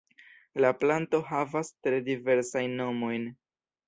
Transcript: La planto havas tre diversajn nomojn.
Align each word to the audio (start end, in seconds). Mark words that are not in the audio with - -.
La 0.63 0.69
planto 0.83 1.19
havas 1.31 1.69
tre 1.87 1.99
diversajn 2.07 2.73
nomojn. 2.81 3.29